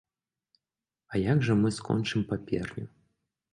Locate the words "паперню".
2.35-2.85